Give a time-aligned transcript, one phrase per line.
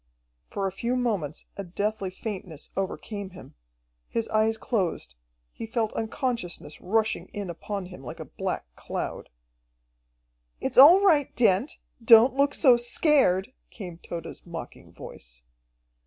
[0.47, 3.53] For a few moments a deathly faintness overcame him...
[4.09, 5.13] his eyes closed,
[5.53, 9.29] he felt unconsciousness rushing in upon him like a black cloud.
[10.59, 15.43] "It's all right, Dent don't look so scared!" came Tode's mocking voice.